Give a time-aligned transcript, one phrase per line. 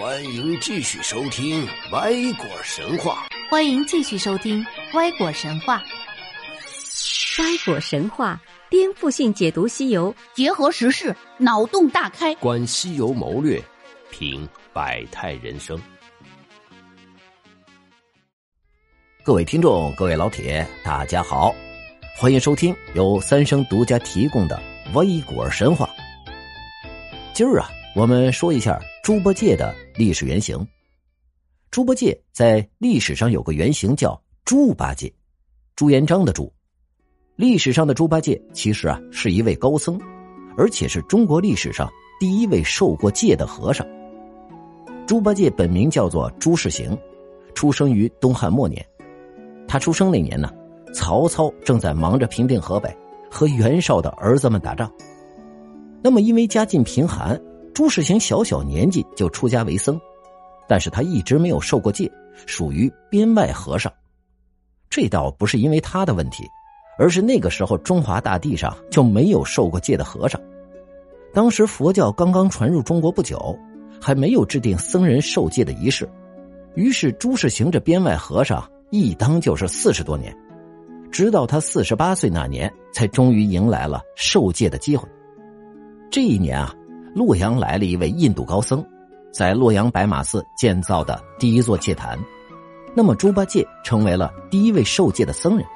[0.00, 3.26] 欢迎继续收听《歪果神话》。
[3.50, 4.64] 欢迎继续收听
[4.96, 5.82] 《歪果神话》。
[7.42, 8.40] 歪果神话
[8.70, 13.60] 颠覆性解读西游，结合时事，脑洞大开，观西游谋略，
[14.08, 15.76] 品百态人生。
[19.24, 21.52] 各位听众，各位老铁，大家好，
[22.16, 24.62] 欢迎收听由三生独家提供的
[24.92, 25.90] 《歪果神话》。
[27.34, 30.68] 今儿啊，我们说一下猪八戒的历史原型。
[31.70, 35.10] 猪八戒在历史上有个原型叫猪八戒，
[35.74, 36.52] 朱元璋的朱。
[37.34, 39.98] 历史上的猪八戒其实啊是一位高僧，
[40.58, 41.88] 而且是中国历史上
[42.20, 43.86] 第一位受过戒的和尚。
[45.06, 46.94] 猪八戒本名叫做朱世行，
[47.54, 48.84] 出生于东汉末年。
[49.66, 50.52] 他出生那年呢，
[50.92, 52.94] 曹操正在忙着平定河北，
[53.30, 54.92] 和袁绍的儿子们打仗。
[56.02, 57.40] 那么，因为家境贫寒，
[57.78, 60.00] 朱世行小小年纪就出家为僧，
[60.66, 62.10] 但是他一直没有受过戒，
[62.44, 63.92] 属于边外和尚。
[64.90, 66.42] 这倒不是因为他的问题，
[66.98, 70.40] 而是那个时候中华大地上就没有受过戒的和尚。
[71.32, 73.56] 当时佛教刚刚传入中国不久，
[74.00, 76.10] 还没有制定僧人受戒的仪式，
[76.74, 80.36] 于是朱世行这边外和尚一当就是四十多年，
[81.12, 85.08] 直到他四十八岁那年，才终于迎来了受戒的机会。
[86.10, 86.74] 这一年啊，
[87.18, 88.84] 洛阳来了一位印度高僧，
[89.32, 92.16] 在洛阳白马寺建造的第一座戒坛。
[92.94, 95.66] 那么猪八戒成为了第一位受戒的僧人，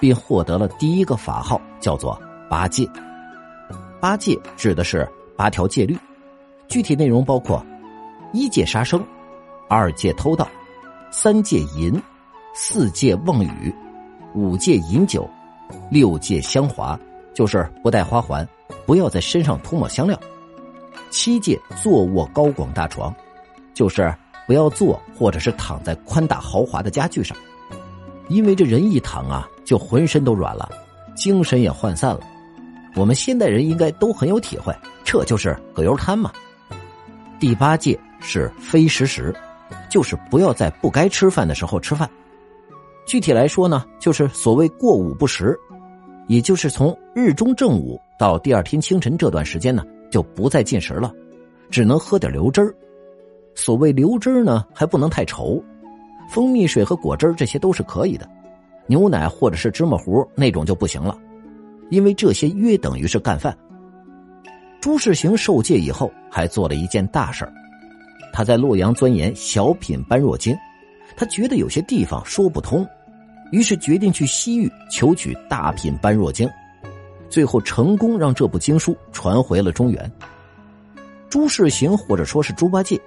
[0.00, 2.88] 并获得了第一个法号，叫做八戒。
[4.00, 5.94] 八戒指的是八条戒律，
[6.68, 7.62] 具体内容包括：
[8.32, 9.04] 一戒杀生，
[9.68, 10.48] 二戒偷盗，
[11.10, 12.00] 三戒淫，
[12.54, 13.74] 四戒妄语，
[14.34, 15.28] 五戒饮酒，
[15.90, 16.98] 六戒香华，
[17.34, 18.48] 就是不戴花环。
[18.86, 20.18] 不要在身上涂抹香料。
[21.10, 23.14] 七戒坐卧高广大床，
[23.74, 24.14] 就是
[24.46, 27.36] 不要坐或者是躺在宽大豪华的家具上，
[28.28, 30.68] 因为这人一躺啊，就浑身都软了，
[31.14, 32.20] 精神也涣散了。
[32.94, 34.74] 我们现代人应该都很有体会，
[35.04, 36.32] 这就是葛优瘫嘛。
[37.38, 39.34] 第八戒是非食时，
[39.88, 42.08] 就是不要在不该吃饭的时候吃饭。
[43.06, 45.58] 具体来说呢，就是所谓过午不食，
[46.26, 48.00] 也就是从日中正午。
[48.18, 51.12] 到第二天清晨这段时间呢，就不再进食了，
[51.70, 52.74] 只能喝点流汁儿。
[53.54, 55.62] 所谓流汁儿呢，还不能太稠，
[56.30, 58.28] 蜂蜜水和果汁儿这些都是可以的，
[58.86, 61.18] 牛奶或者是芝麻糊那种就不行了，
[61.90, 63.56] 因为这些约等于是干饭。
[64.80, 67.52] 朱世行受戒以后，还做了一件大事儿
[68.32, 70.56] 他在洛阳钻研小品般若经，
[71.16, 72.86] 他觉得有些地方说不通，
[73.50, 76.48] 于是决定去西域求取大品般若经。
[77.28, 80.10] 最后成功让这部经书传回了中原。
[81.28, 83.00] 朱世行或者说是猪八戒，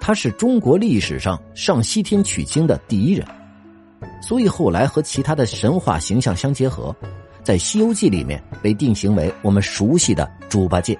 [0.00, 3.26] 他是中国历史上上西天取经的第一人，
[4.22, 6.94] 所以后来和其他的神话形象相结合，
[7.42, 10.98] 在《西游记》里面被定型为我们熟悉的猪八戒。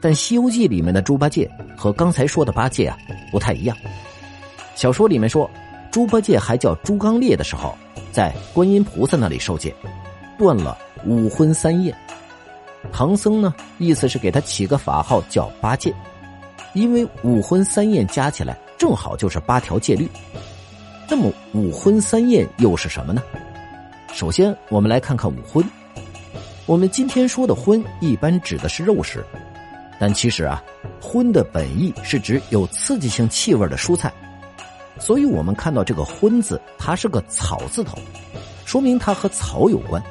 [0.00, 2.96] 但《西游记》里面的猪八戒和刚才说的八戒啊
[3.30, 3.76] 不太一样。
[4.74, 5.50] 小说里面说，
[5.90, 7.76] 猪八戒还叫猪刚鬣的时候，
[8.12, 9.74] 在观音菩萨那里受戒，
[10.38, 10.78] 断了。
[11.04, 11.96] 五荤三宴，
[12.92, 15.92] 唐僧呢，意思是给他起个法号叫八戒，
[16.74, 20.08] 因为五荤三宴加起来正好就是八条戒律。
[21.08, 23.22] 那么五荤三宴又是什么呢？
[24.12, 25.64] 首先，我们来看看五荤。
[26.64, 29.24] 我们今天说的荤，一般指的是肉食，
[29.98, 30.62] 但其实啊，
[31.00, 34.12] 荤的本意是指有刺激性气味的蔬菜，
[34.98, 37.98] 所以我们看到这个荤字，它是个草字头，
[38.64, 40.02] 说明它和草有关。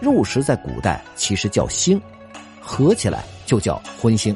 [0.00, 2.00] 肉食在古代其实叫腥，
[2.60, 4.34] 合起来就叫荤腥。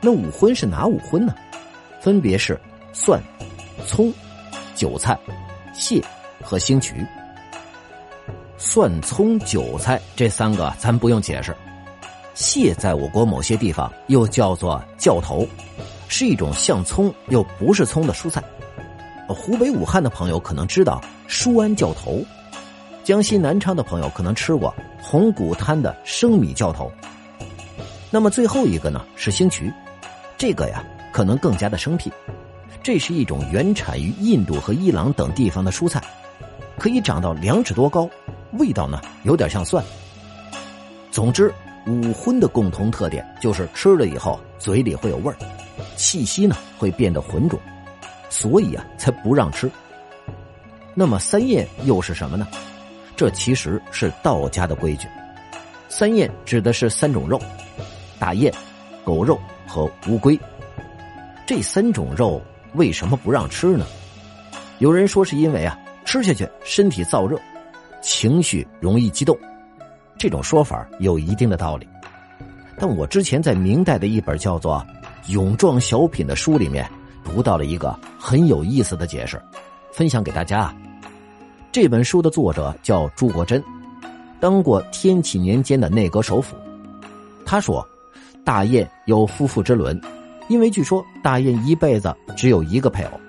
[0.00, 1.34] 那五荤是哪五荤呢？
[2.00, 2.60] 分别是
[2.92, 3.20] 蒜、
[3.86, 4.12] 葱、
[4.74, 5.18] 韭菜、
[5.72, 6.02] 蟹
[6.42, 6.94] 和星渠。
[8.58, 11.54] 蒜、葱、韭菜这三个咱不用解释。
[12.34, 15.46] 蟹在我国某些地方又叫做教头，
[16.08, 18.42] 是一种像葱又不是葱的蔬菜。
[19.28, 22.22] 湖北武汉的朋友可能知道舒安教头。
[23.06, 26.90] 江西南昌的朋友可能吃过红谷滩的生米教头。
[28.10, 29.72] 那么最后一个呢是星渠，
[30.36, 32.12] 这个呀可能更加的生僻。
[32.82, 36.02] 这是一种原产于印度和伊朗等地方的蔬菜，
[36.80, 38.10] 可以长到两尺多高，
[38.54, 39.84] 味道呢有点像蒜。
[41.12, 41.54] 总之，
[41.86, 45.36] 五荤的共同特点就是吃了以后嘴里会有味儿，
[45.94, 47.56] 气息呢会变得浑浊，
[48.28, 49.70] 所以啊才不让吃。
[50.92, 52.48] 那么三宴又是什么呢？
[53.16, 55.08] 这其实是道家的规矩。
[55.88, 57.40] 三宴指的是三种肉：
[58.18, 58.52] 大雁、
[59.04, 60.38] 狗肉和乌龟。
[61.46, 62.42] 这三种肉
[62.74, 63.86] 为什么不让吃呢？
[64.78, 67.40] 有人说是因为啊，吃下去身体燥热，
[68.02, 69.36] 情绪容易激动。
[70.18, 71.88] 这种说法有一定的道理，
[72.76, 74.84] 但我之前在明代的一本叫做
[75.32, 76.86] 《勇壮小品》的书里面
[77.24, 79.40] 读到了一个很有意思的解释，
[79.92, 80.74] 分享给大家。
[81.76, 83.62] 这本书的作者叫朱国珍，
[84.40, 86.56] 当过天启年间的内阁首辅。
[87.44, 87.86] 他说，
[88.42, 90.00] 大雁有夫妇之伦，
[90.48, 93.20] 因为据说大雁一辈子只有一个配偶。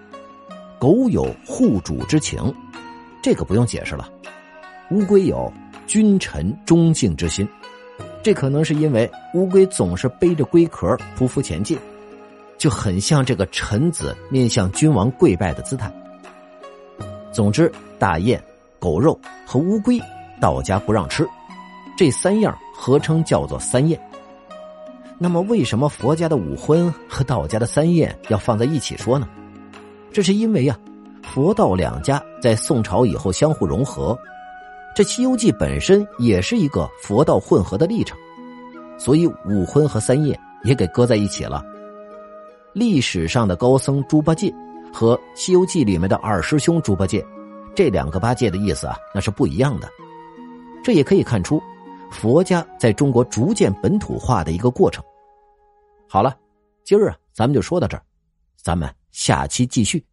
[0.79, 2.55] 狗有护主之情，
[3.21, 4.09] 这个不用解释了。
[4.91, 5.51] 乌龟有。
[5.85, 7.45] 君臣忠敬之心，
[8.23, 11.77] 这可能是因为乌龟总是背着龟壳匍匐前进，
[12.57, 15.91] 就很像这个臣子面向君王跪拜的姿态。
[17.33, 18.41] 总之，大雁、
[18.79, 19.99] 狗肉和乌龟，
[20.39, 21.27] 道家不让吃，
[21.97, 23.99] 这三样合称叫做三宴。
[25.19, 29.27] 那么，为什么佛家的五荤和道家的三宴要放在一起说呢？
[30.11, 30.77] 这是因为呀，
[31.23, 34.17] 佛道两家在宋朝以后相互融合。
[34.95, 38.17] 这《西游记》本身也是一个佛道混合的历程，
[38.97, 41.63] 所以五荤和三宴也给搁在一起了。
[42.73, 44.53] 历史上的高僧猪八戒
[44.93, 47.23] 和《西游记》里面的二师兄猪八戒，
[47.77, 49.87] 这两个八戒的意思啊，那是不一样的。
[50.83, 51.61] 这也可以看出，
[52.09, 55.03] 佛家在中国逐渐本土化的一个过程。
[56.09, 56.35] 好了，
[56.83, 58.01] 今儿啊，咱们就说到这儿，
[58.55, 60.03] 咱们下期继续。